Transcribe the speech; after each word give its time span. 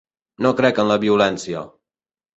No 0.45 0.51
crec 0.61 0.81
en 0.85 0.89
la 0.93 0.97
violència. 1.05 1.63